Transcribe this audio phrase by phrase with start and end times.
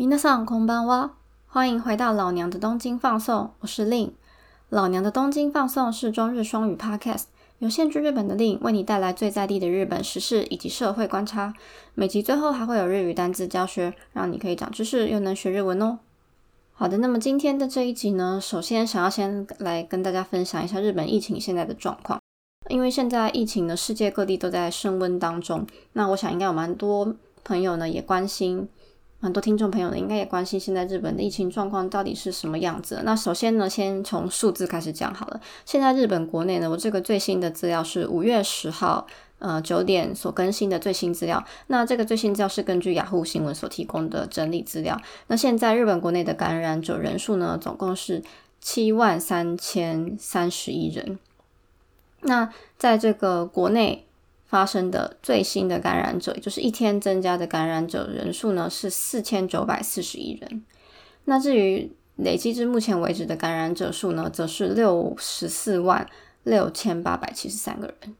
[0.00, 1.10] 皆さんこんばんは，
[1.46, 4.14] 欢迎回到老娘的东京放送，我是令。
[4.70, 7.24] 老娘的东京放送是中日双语 Podcast，
[7.58, 11.52] 有现居日本的令为你带来最在地的日本时事以及社会观察。
[11.94, 15.98] 每集最后还会有日语单字教学，让你可以长知识又能学日文哦。
[16.72, 22.18] 好的，那么今天的这一集呢，首先想要先来跟大家分享一下日本疫情现在的状况，
[22.70, 28.68] 因为现在疫情呢，世界各地都在升温当中，那我想应该有蛮多朋友呢也关心。
[29.21, 33.01] 很多听众朋友呢，应该也关心现在日本的疫情状况到底是什么样子。
[33.03, 35.41] 那首先呢，先从数字开始讲好了。
[35.65, 39.07] 现在日本国内呢，我这个最新的资料是五月十号，
[39.39, 41.43] 呃九点所更新的最新资料。
[41.67, 45.01] 那这个最新资料是根据雅虎新闻所提供的整理资料。
[45.27, 48.21] 那现在日本国内的感染者人数呢，总共是
[48.61, 51.17] 七万三千三十一人。
[52.21, 54.04] 那在这个国内。
[54.55, 60.63] 发生的最新的感染者，也就是一天增加的感染者人数呢，是四千九百四十一人。
[61.25, 66.07] 那至于累计至目前为止的感染者数呢，则是六十四万
[66.43, 68.15] 六千八百七十三个人。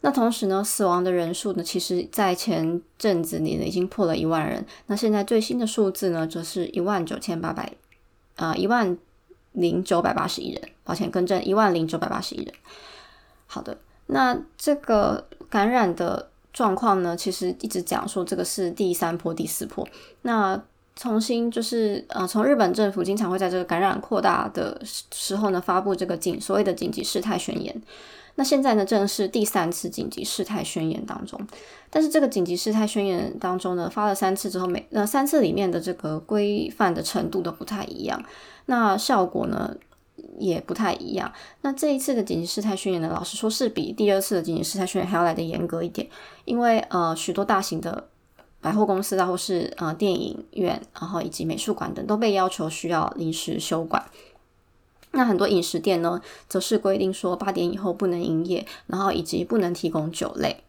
[0.00, 4.66] 那同时呢，死亡的人数呢，其实在前阵子里已经破了一万人。
[4.86, 7.72] 那现在最新的数字呢，则是一万九千八百
[8.34, 8.98] 啊一万
[9.52, 10.60] 零九百八十一人。
[10.82, 12.52] 抱歉，更正，一万零九百八十一人。
[13.46, 13.78] 好的。
[14.08, 19.86] 那这个感染的状况呢，其实一直讲说这个是第三波、第四波。
[20.22, 20.60] 那
[20.94, 27.82] 重新就是呃，从日本政府经常会在这个感染扩大的时候呢，发布这个紧所谓的紧急事态宣言。
[28.36, 31.40] 那现在呢，正是第三次紧急事态宣言当中。
[31.90, 38.22] 但是这个紧急事态宣言当中呢，发了三次之后，每呃三次里面的这个规范的程度都不太一样。
[38.66, 39.74] 那效果呢？
[40.38, 41.32] 也不太一样。
[41.62, 46.08] 那这一次的紧急事态宣言呢，老实说是比第二次的紧急事态宣言还要来的严格一点，
[46.44, 48.08] 因为呃许多大型的
[48.60, 54.04] 百货公司啊，或是呃电影院，然后以及美术馆等都被要求需要临时休馆。
[55.12, 60.62] 那很多饮食店呢，则是规定说八点以后不能营业，然后以及不能提供酒类。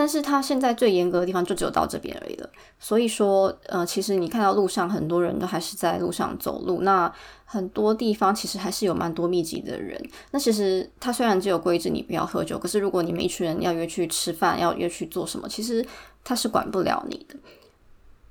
[0.00, 7.12] 但是它现在最严格的地方就只有到这边而已了，所以说，呃，其实你看到路上很多人都还是在路上走路，那
[7.44, 10.02] 很多地方其实还是有蛮多密集的人。
[10.30, 15.84] 那其实它虽然只有规制你不要喝酒，可是如果你们一群人要约去吃饭，要约去做什么，其实
[16.24, 17.36] 它是管不了你的。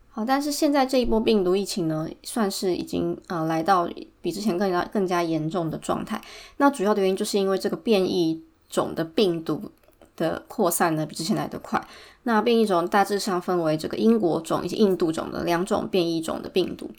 [0.10, 3.88] 好，但是现在这一波病毒疫情呢，算是已经呃来到
[4.24, 6.20] 比之前更加更加严重的状态。
[6.58, 9.72] 那主要的原因就是因为这个变异种的病毒。
[10.20, 11.82] 的扩散呢比之前来的快。
[12.24, 16.92] 那变异种大致上分为这个英国种以及印度种的两种变异种的病毒，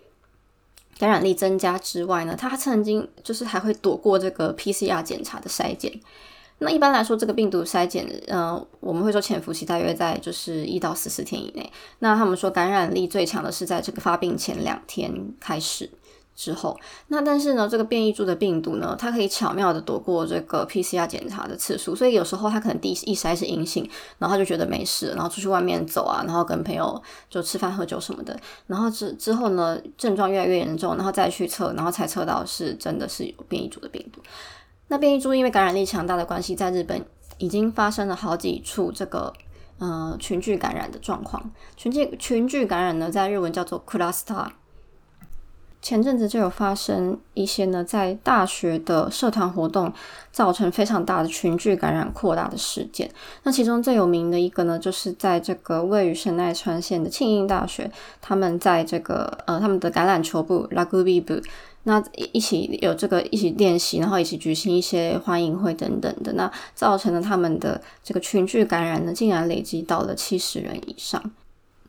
[0.98, 5.92] 感染力增加之外呢，它曾经就是还会躲过这个 PCR 检查的筛检。
[6.62, 11.70] 那一般来说，这个病毒筛检，呃，我们会说潜伏期大约在就是一到十四天以内。
[12.00, 15.88] 那他们说感染力最强的是在这个发病前两天开始。
[16.41, 16.75] 之后，
[17.09, 23.87] 那但是呢，这个变异株的病毒呢，它可以巧妙的躲过这个 PCR 检查的次数，所以有时候它可能第一筛是阴性，
[24.19, 28.34] 然后他就觉得没事，然后出去外面走啊，然后跟朋友就吃饭喝酒什么的，
[28.67, 34.22] 然后之之后呢，症状越来越严重，然后再去测，然后才测到是真的是有变异株的病毒。
[34.89, 37.05] 那变异株因为感染力强大的关系，在日本
[37.37, 39.31] 已经发生了好几处这个
[39.78, 41.51] 呃群聚感染的状况。
[41.77, 44.47] 群聚群聚感染呢，在日文叫做 cluster。
[45.82, 49.92] 前阵子就有发生一些呢，在大学的社团活动
[50.30, 53.10] 造成非常大的群聚感染扩大的事件。
[53.44, 61.41] 那其中最有名的一个呢，就是在这个位于神奈川县的庆应大学，他们在这个呃他们的橄榄球部 （rugby 部）
[61.84, 62.02] 那
[62.32, 71.22] 一起有这个一起练习，然后一起举行一些欢迎会等等的，那造成了他们的这个群聚感染呢，竟然累积到了七十人以上。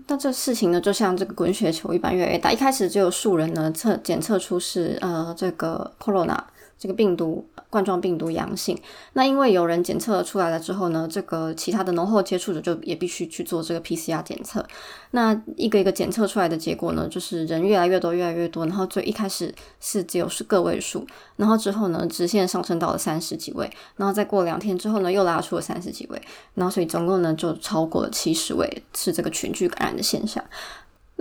[0.08, 2.52] 那这事情呢，就像这个滚雪球一般越来越大。
[2.52, 6.38] 一开始只有数人呢测检测出是呃这个 corona
[6.82, 8.76] 这个病毒冠状病毒阳性。
[9.14, 14.66] 那因为有人检测出来了之后呢，这个其他的浓厚接触者就也必须去做这个 PCR 检测。
[15.12, 26.20] 那一个一个检测出来的结果呢，就是人越来越多，越来越多，然后最一开始是只有是个位数，然后之后呢，直线上升到了三十几位，然后再过两天之后呢，又拉出了三十几位，
[26.56, 30.44] 然后所以总共呢就超过了七十位，是这个群聚感染的现象。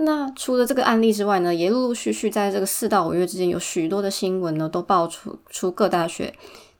[0.01, 6.33] 那除了这个案例之外呢，也陆陆续续在这个四到五月之间，有许多的新闻呢都爆出出各大学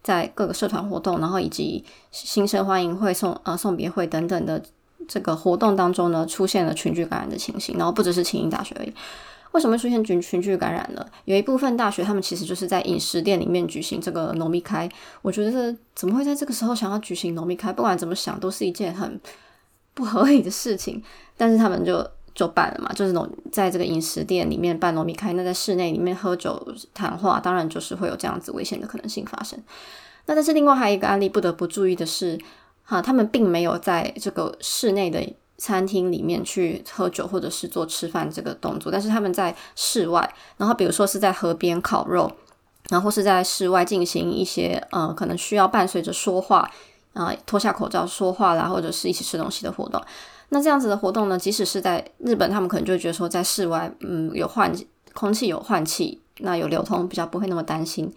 [0.04, 4.62] 在各个社团活动，然后以及新生欢迎会、送呃送别会等等的。
[5.08, 8.94] 这个活动当中呢，出现了群聚感染的情形，然后不只是清英大学而已。
[9.52, 11.06] 为什么会出现群群聚感染呢？
[11.26, 14.88] 有一部分大学他们其实就是在饮食店里面举行这个农密开，
[15.24, 17.74] 我觉得怎么会在这个时候想要举行农密开？
[17.74, 19.20] 不管怎么想，都是一件很
[19.96, 21.04] 不合理的事情。
[21.36, 22.08] 但是他们就
[22.42, 26.60] 就办了嘛，就是那种在这个饮食店里面办农米开，那在室内里面喝酒
[26.92, 29.60] 谈话，当然就是会有这样子危险的可能性发生。
[30.26, 32.40] 那但是另外还有一个案例不得不注意的是，
[32.84, 35.22] 哈，他们并没有在这个室内的
[35.60, 40.28] 餐厅里面去喝酒或者是做吃饭这个动作，但是他们在室外，
[40.58, 42.32] 然后比如说是在河边烤肉，
[42.90, 46.68] 然后是在室外进行一些呃可能需要伴随着说话
[47.14, 50.02] 啊脱下口罩说话啦，或者是一起吃东西的活动。
[50.54, 54.70] 那这样子的活动呢，即使是在日本，他们可能就会觉得说，在室外，嗯，有换
[55.14, 58.14] 空气有换气，那有流通，比较不会那么担心。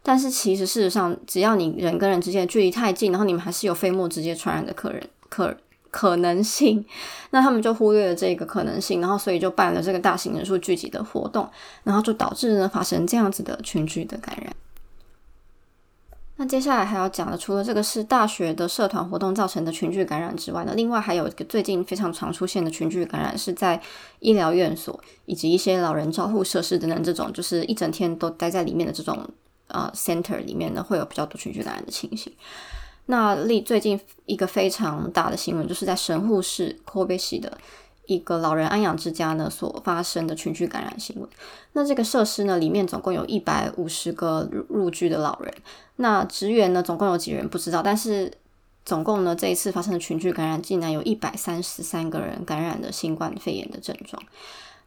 [0.00, 5.52] 但是其实事实上，只要你人跟人之间的距离太近，然后你们还是有飞沫直接传染的客人可
[5.90, 6.84] 可能性，
[7.30, 11.48] 那他们就忽略了这个可能性，然后所以就办了这个大型人数聚集的活动，
[11.82, 14.54] 然后就导致呢发生这样子的群聚的感染。
[16.36, 23.80] 那接下来还要讲的，除了这个是大学的社团活动造成的群聚感染之外呢，另外还有一个最近非常常出现的群聚感染，是在
[24.18, 29.16] 医疗院所以及一些老人照护设施等等这种，就是一整天都待在里面的这种
[29.68, 32.32] 呃 center 里面呢，会有比较多群聚感染的情形。
[33.06, 37.56] 那例最近一个非常大的新闻，就是在神户市 Kobe 市的。
[38.06, 41.28] 一个老人安养之家呢所发生的群聚感染新闻。
[41.72, 45.54] 那这个设施呢里面总共有一百五十个入入居的老人。
[45.96, 48.32] 那职员呢总共有几人不知道，但是
[48.84, 54.22] 总共呢这一次发生的群聚感染竟然有一百三十三个人感染了新冠肺炎的症状。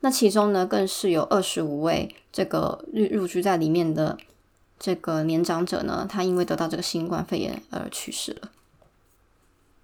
[0.01, 4.15] 那其中呢更是有二十五位这个入入居在里面的
[4.77, 8.51] 这个年长者呢，他因为得到这个新冠肺炎而去世了。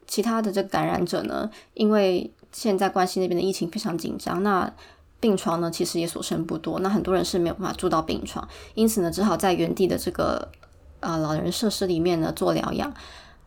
[0.06, 4.72] 其他的这个感染者呢，因为现在关西那边的疫情非常紧张，那
[5.20, 10.50] 病床呢其实也所剩不多，那很多人是没有办法住到病床，因此呢只好在原地的这个
[11.00, 12.94] 呃老人设施里面呢做疗养。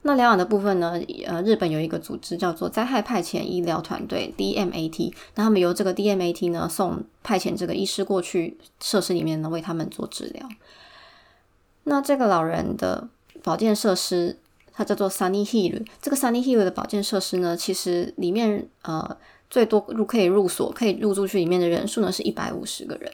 [0.03, 10.49] 那疗养的部分呢，呃日本有一个组织叫做灾害派遣医疗团队 DMAT，那他们由这个 DMAT 呢送派遣这个医师过去设施里面呢为他们做治疗。
[11.85, 13.09] 那这个老人的
[13.43, 14.39] 保健设施。
[14.77, 19.17] 它叫做 Sunny Hill，这个 Sunny Hill 的保健设施呢，其实里面呃
[19.49, 23.11] 最多入可以入所可以入住去里面的人数呢是一百五十个人。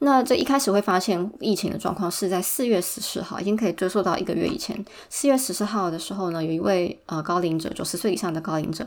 [0.00, 4.84] 那这一开始会发现疫情的状况是在四月十四号，已经可以追溯到一个月以前。
[5.08, 8.86] 四月十四号的时候呢，有一位呃高龄者，九十岁以上的高龄者，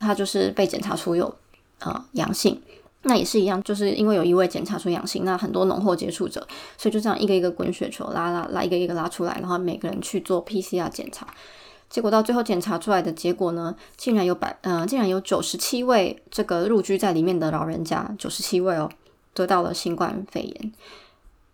[0.00, 1.34] 他就是被检查出有
[1.80, 2.60] 呃阳性。
[3.06, 6.40] 那也是一样，就是因为有一位检查出阳性，那很多浓厚接触者，
[6.78, 11.26] 所以就这样一个一个滚雪球拉拉拉，一个一个拉出来，然后每个人去做 PCR 检查，
[11.90, 18.90] 结果到最后检查出来的结果呢，竟然有百，嗯，竟然有九十七位这个入居在里面的老人家，九十七位哦，
[19.34, 20.72] 得到了新冠肺炎。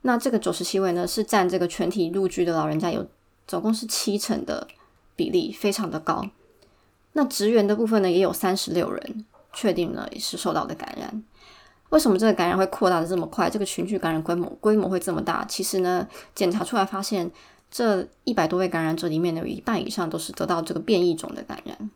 [0.02, 3.05] 那这个九十七位呢，是占这个全体入居的老人家有
[3.49, 4.69] 总共是七成的
[5.17, 6.25] 比例，非常的高。
[7.14, 11.23] 那职员的部分呢，也有三十六人确定了是受到的感染。
[11.90, 13.48] 为什么这个感染会扩大的这么快？
[13.50, 15.44] 这个群聚感染规模规模会这么大？
[15.48, 17.31] 其实呢，检查出来发现，
[17.70, 21.90] 这一百多位感染者里面呢，有一半以上都是得到这个变异种的感染。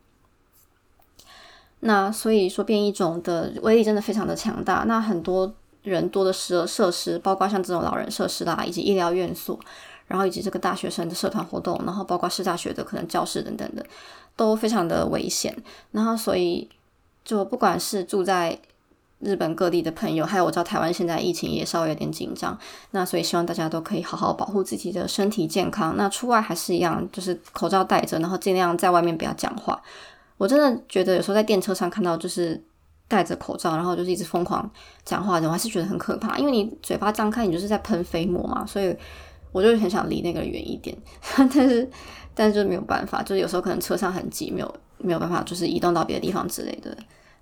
[1.80, 4.84] 那所以说，变异种的威力真的非常的强大。
[4.88, 9.60] 那很多人多的设设施，包括像这种老人设施啦，以及医疗院所，
[10.06, 13.84] 然后以及这个大学生的社团活动，然后包括市大学的可能教室等等的，
[14.34, 15.54] 都非常的危险。
[15.92, 16.68] 然后所以，
[17.22, 18.58] 就不管是住在
[19.24, 22.56] 日本各地的朋友，还有我知道台湾现在疫情也稍微有点紧张，
[22.90, 25.96] 那所以希望大家都可以好好保护自己的身体健康。
[25.96, 29.80] 那出外还是一样，就是口罩戴着，然后尽量在外面不要讲话。
[30.36, 32.62] 我真的觉得有时候在电车上看到就是
[33.08, 34.68] 戴着口罩，然后就是一直疯狂
[35.04, 38.66] 讲话的，我还是觉得很可怕，因为你嘴巴张开，你就是在喷飞沫嘛。
[38.66, 38.94] 所以
[39.52, 40.96] 我就很想离那个远一点，
[41.36, 41.88] 但是
[42.34, 46.96] 但是就没有办法，就是有时候可能车上很挤，没有没有办法，就是移动到别的地方之类的。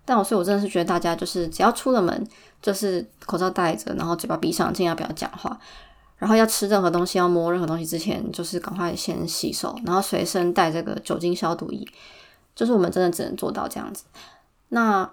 [0.05, 2.27] 但我所以，我真的是觉得大家就是只要出了门，
[2.61, 5.59] 就是口罩戴着，然后嘴巴闭上，尽量不要讲话。
[6.19, 11.85] 然后要吃任何东西，要摸任何东西之前，就是赶快先洗手，然后随身带这个酒精消毒液。
[12.55, 14.05] 就是我们真的只能做到这样子。
[14.69, 15.11] 那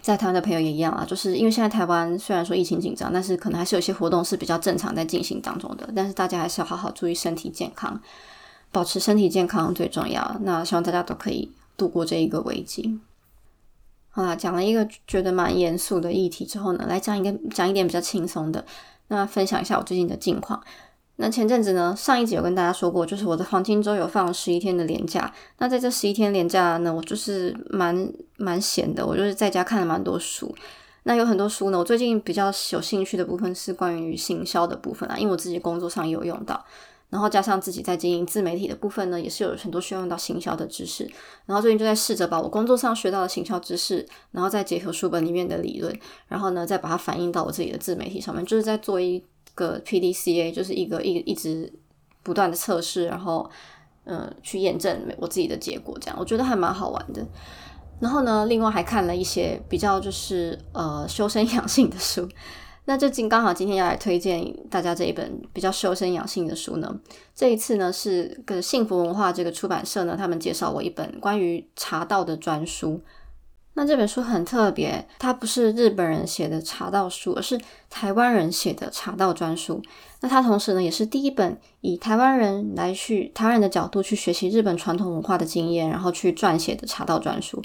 [0.00, 5.88] 在台湾的朋友也一样啊，就是因为现在台湾虽然说疫情紧张，但是可能还是有些活动是比较正常在进行当中的。
[5.96, 8.00] 但是大家还是要好好注意身体健康，
[8.70, 10.36] 保持身体健康最重要。
[10.42, 13.00] 那希望大家都可以度过这一个危机。
[14.16, 18.64] 好啦，讲了一个觉得蛮严肃的议题之后呢，来讲一个讲一点比较轻松的。
[19.08, 20.58] 那分享一下我最近的近况。
[21.16, 25.30] 那前阵子呢，上一集有跟大家说过，就是我的黄金周有放十一天的年假。
[25.58, 30.54] 那在这十一天年假呢，我就是蛮蛮闲的，我就是在家看了蛮多书。
[31.02, 36.64] 那有很多书呢，我最近比较有兴趣的部分是关于行销的部分啊，因为我自己工作上也有用到。
[37.08, 41.08] 然后加上自己在经营自媒体的部分呢，也是有很多需要用到行销的知识。
[41.46, 45.96] 然后最近就在试着把我工作上学到的行销知识，然后再结合书本里面的理论，
[46.26, 49.22] 然后呢再把它反映到我自己的自媒体上面，就是在做一
[49.54, 51.72] 个 P D C A，就是一个一一直
[52.22, 53.48] 不断的测试，然后
[54.04, 57.24] 嗯去验证我自己的结果，这样我觉得还蛮好玩的。
[58.00, 62.28] 然后呢，另外还看了一些比较就是呃修身养性的书。
[62.88, 66.98] 那就今刚好今天要来推荐大家这一本比较修身养性的书呢。
[67.34, 73.00] 这一次呢是跟幸福文化这个出版社呢，他们介绍我一本关于茶道的专书。
[73.74, 79.82] 那这本书很特别，它不是日本人写的茶道书，而是台湾人写的茶道专书。
[80.20, 87.60] 那它同时呢也是第一本以台湾人来去台湾人的角度去学习日本传统文化的经验，然后去撰写的茶道专书。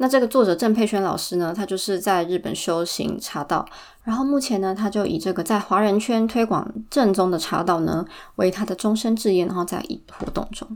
[0.00, 3.68] 那这个作者郑佩轩老师呢，他就是在日本修行茶道，
[4.08, 10.66] 然后目前呢，他就以这个在华人圈推广正宗的茶道呢为他的终身志业，然后在活动中。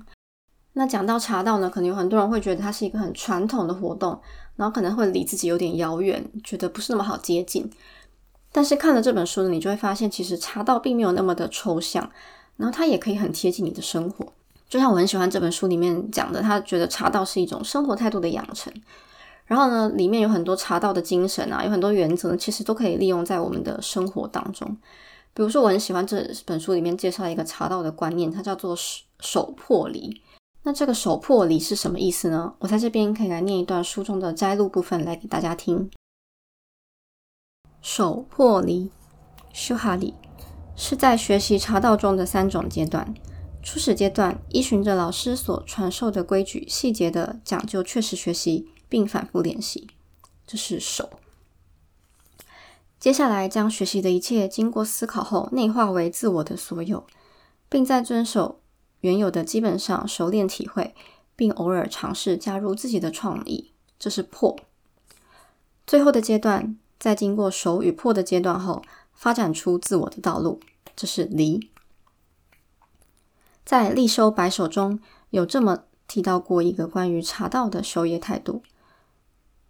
[0.74, 4.20] 那讲到茶道呢，可能有很多人会觉得它是一个很传统的活动，
[4.56, 7.70] 然后可能会离自己有点遥远，觉得不是那么好接近。
[8.52, 12.06] 但是看了这本书呢，你就会发现，其实茶道并没有那么的抽象，
[12.58, 14.30] 然后它也可以很贴近你的生活。
[14.68, 18.70] 就像我很喜欢这本书里面讲的，他觉得茶道是一种生活态度的养成。
[19.46, 24.76] 然后呢，里面有很多茶道的精神啊，有很多原则，其实都可以利用在我们的生活当中。
[25.34, 30.20] 比如说，我很喜欢这本书里面介绍一个茶道的观念，它叫做手手破离。
[30.64, 32.54] 那这个手破离是什么意思呢？
[32.60, 35.90] 我在这边可以来念一段书中的摘录部分来给大家听。
[37.80, 38.90] 手破离，
[39.52, 40.14] 修哈里，
[40.76, 43.12] 是在学习茶道中的三种阶段。
[43.62, 48.68] 初始阶段，依循着老师所传授的规矩，细节的讲究，确实学习。
[48.92, 49.88] 并反复练习，
[50.46, 51.08] 这是手。
[53.00, 57.06] 接下来将学习的一切经过思考后内化为自我的所有，
[57.70, 58.60] 并在遵守
[59.00, 60.94] 原有的基本上熟练体会，
[61.34, 64.58] 并偶尔尝试加入自己的创意，这是破。
[65.86, 68.82] 最后的阶段，在经过手与破的阶段后，
[69.14, 70.60] 发展出自我的道路，
[70.94, 71.70] 这是离。
[73.64, 78.62] 在立收白手中有这么提到过一个关于茶道的修业态度。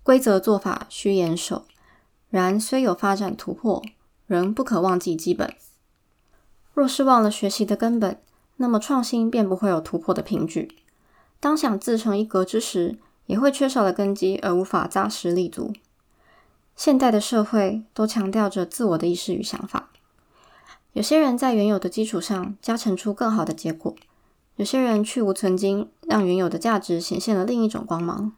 [0.02, 1.64] 规则做法需严守，
[2.28, 3.82] 然虽有发展突破，
[4.26, 5.54] 仍不可忘记基本。
[6.74, 8.20] 若是忘了学习的根本，
[8.56, 10.76] 那么创新便不会有突破的凭据。
[11.38, 15.72] 当想自成一格之时，也会缺少了根基而无法扎实立足。
[16.74, 19.90] 现代的社会都强调着自我的意识与想法，
[20.94, 23.94] 有些人在原有的基础上加成出更好的结果，
[24.56, 28.32] 有些人去无存精，让原有的价值显现了另一种光芒。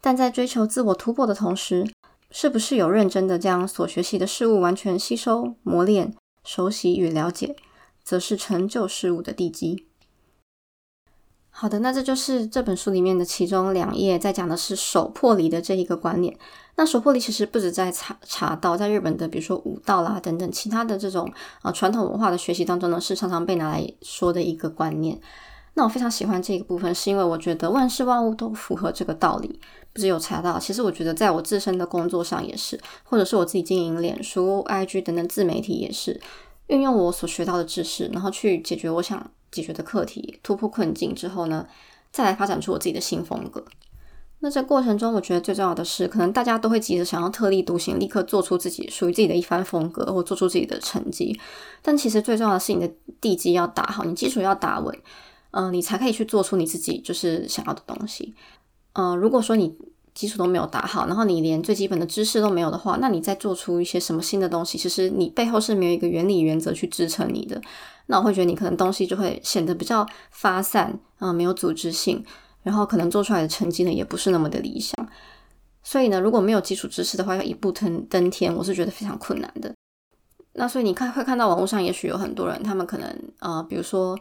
[0.00, 1.86] 但在追求自我突破的同时，
[2.30, 6.14] 是不是有认真的将所学习的事物完全吸收、磨练、
[6.44, 7.56] 熟悉与了解，
[8.02, 9.86] 则是成就事物的地基。
[11.52, 16.34] 好的，那这就是这本书里面的其中两页，在讲的是手破离的这一个观念。
[16.76, 21.30] 那手破离其实不止在茶茶道，在日本的比如说武道啦等等其他的这种
[21.62, 25.20] 呃传统文化的学习当中呢，是常常被拿来说的一个观念。
[25.74, 29.60] 那我非常喜欢这个部分，是因为我觉得万事万物都符合这个道理。
[29.92, 36.20] 不是有查到，其实我觉得在我自身的工作上也是，或者是我自己经营脸书、IG 等等自媒体也是，
[36.68, 41.66] 运用我所学到的知识，然后去解决我想解决的课题，突破困境之后呢，
[42.12, 43.64] 再来发展出我自己的新风格。
[44.42, 51.38] 那这过程中，我觉得最重要的是，可能大家都会急着想要特立独行，立刻做出自己属于自己的一番风格，或做出自己的成绩。
[51.82, 54.98] 但其实最重要的是你的地基要打好，你基础要打稳，
[55.50, 58.32] 嗯，你才可以去做出你自己就是想要的东西。
[58.94, 59.74] 嗯，如果说你
[60.12, 67.60] 基础都没有打好，然后你连最基本的知识都没有的话，那你再做出一些什么新的东西，其实你背后是没有一个原理原则去支撑你的。
[68.06, 72.24] 那我会觉得你可能东西就会显得比较发散，啊，没有组织性，
[72.64, 75.08] 然后可能做出来的成绩呢也不是那么的理想。
[75.84, 79.72] 所以呢，如果没有基础知识的话，要一步登登天，我是觉得非常困难的。
[80.54, 84.18] 那所以你看会看到网络上也许有很多人，他们可能呃，比如说。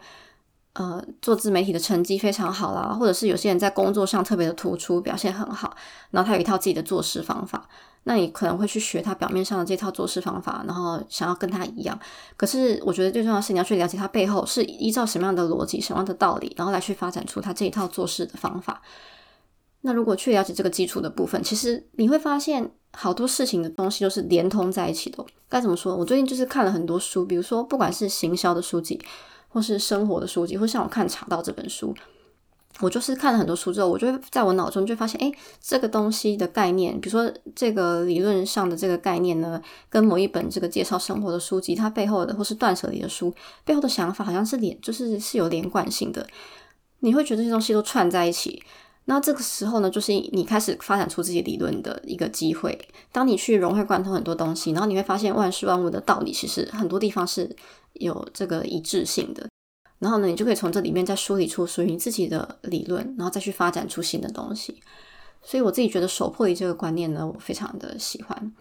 [0.74, 5.76] 呃，做自媒体的成绩非常好啦，或者是有些人在工作上特别的突出，表现很好，
[6.12, 7.68] 然后他有一套自己的做事方法，
[8.04, 12.00] 那你可能会去学他表面上的这套做事方法，然后想要跟他一样。
[12.38, 18.82] 可是我觉得最重要的是你要去了解他背后是依照什么样的逻辑、什么样的道理，然后来去发展出他这一套做事的方法。
[19.82, 25.26] 那如果去了解这个基础的部分，其实你会发现好多事情的东西都是连通在一起的。
[25.50, 25.96] 该怎么说？
[25.96, 29.02] 我最近就是看了很多书，比如说不管是行销的书籍。
[29.50, 31.94] 或是生活的书籍，或像我看《茶道》这本书，
[32.80, 43.34] 我就是看了很多书之后，我就会在我脑中就发现，哎，这个东西的概念，比如说这个理论上的这个概念呢，跟某一本这个介绍生活的书籍，它背后的或是断舍离的书
[43.66, 46.26] 背后的想法，好像是连就是是有连贯性的。
[47.00, 48.62] 你会觉得这些东西都串在一起，
[49.10, 52.80] 那这个时候呢，就是你开始发展出自己理论的一个机会。
[53.12, 57.50] 当你去融会贯通很多东西，然后你会发现万事万物的道理，其实很多地方是
[57.94, 59.50] 有这个一致性的。
[59.98, 64.80] 然后呢，你就可以从这里面再梳理出属于你自己的理论，然后再去发展出新的东西。
[65.42, 68.54] 所以我自己觉得手破离这个观念呢，我非常的喜欢。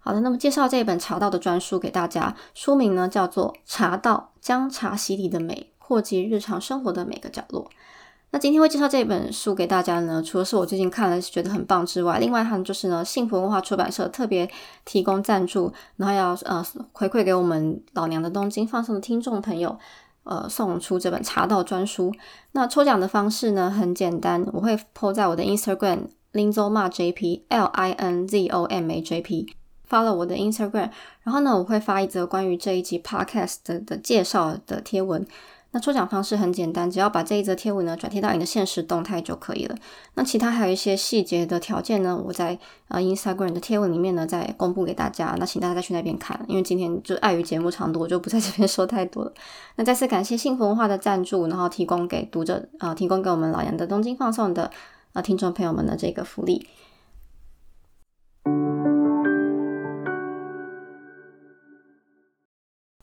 [0.00, 7.64] 好的，那么介绍这一本茶道的专书给大家，书名呢叫做《茶道：将茶洗礼的美，扩及日常生活的每个角落》。
[8.30, 14.48] 那今天会介绍这本书给大家呢，除了是我最近看了觉得很棒之外，另外还就是呢，幸福文化出版社特别
[14.84, 19.78] 提供赞助，然后要呃回馈给我们老娘的东京放送的听众朋友，
[20.24, 22.12] 呃送出这本茶道专书。
[22.52, 29.46] 那抽奖的方式呢很简单，我会 po 在我的 Instagram linzoma jp l i n z o m a j p，
[29.84, 30.90] 发了我的 Instagram，
[31.22, 35.26] 然后呢我会发一则关于这一集 podcast 的介绍的贴文。
[35.70, 39.76] 那抽奖方式很简单，只要把这一则贴文呢转贴到你的现实动态就可以了。
[40.14, 42.58] 那其他还有一些细节的条件呢，我在
[42.88, 45.36] 呃 Instagram 的贴文里面呢再公布给大家。
[45.38, 49.32] 那请大家再去那边看，因为今天就碍于节目长度，我就不在这边 说太多了。
[49.76, 54.70] 那再次感谢幸福文化的赞助，然后提供给读者啊，提供给我们老杨的东京放送的
[55.12, 56.66] 啊听众朋友们的这个福利。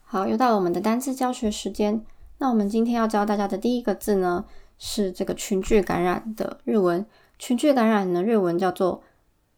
[0.02, 2.04] 好，又到了我们的单词教学时间。
[2.38, 4.44] 那我们今天要教大家的第一个字呢，
[4.78, 7.06] 是这个群聚感染的日文。
[7.38, 9.02] 群聚感染的日文叫做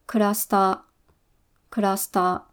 [0.07, 2.43] cluster，cluster。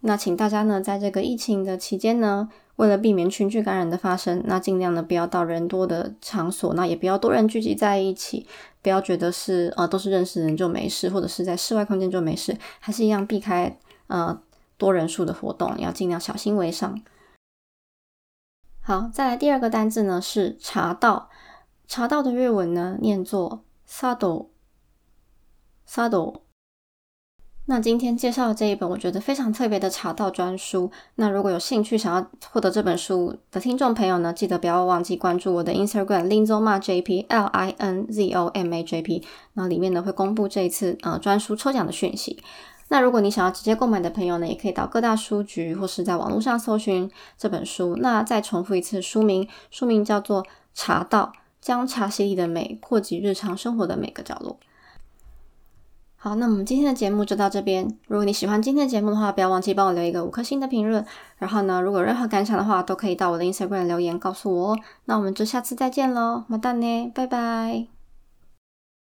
[0.00, 8.46] 那请大家呢，在这个疫情的期间呢，为了避免群聚感染的发生，那尽量呢不要到人多的场所，那也不要多人聚集在一起，
[8.82, 14.38] 不要觉得是呃都是认识人就没事，或者是在室外空间就没事，还是一样避开呃
[14.76, 17.00] 多人数的活动，要尽量小心为上。
[18.86, 21.30] 好，再来第二个单字呢是茶道。
[21.88, 24.50] 茶道的日文呢念作 sado，sado。
[27.64, 30.90] 那今天介绍的这一本，我觉得非常特别的茶道专书。
[31.14, 42.42] 那如果有兴趣想要获得这本书的听众朋友呢，记得不要忘记关注我的 Instagram linzoma jp l i n z o m a j p，那里面呢会公布这一次呃专书抽奖的讯息。
[42.88, 47.96] 那如果你想要直接购买的朋友呢，也可以到各大书局或是在网络上搜寻这本书。
[47.96, 50.42] 那再重复一次书名，书名叫做
[50.74, 54.52] 《茶道：将茶席里的美扩及日常生活的每个角落》。
[56.16, 57.86] 好，那我们今天的节目就到这边。
[58.06, 61.04] 如果你喜欢今天的节目的话，不要忘记帮我留一个五颗星的评论。
[61.36, 64.78] 然后呢，如果任何感想的话，都可以到我的 Instagram 留言告诉我哦。
[65.04, 68.03] 那我们就下次再见喽，么蛋呢，拜拜。